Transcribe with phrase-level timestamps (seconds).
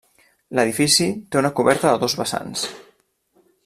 [0.59, 2.69] L'edifici té una coberta de dos vessants.